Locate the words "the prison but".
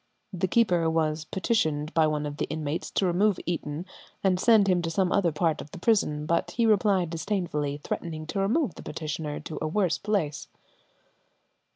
5.69-6.49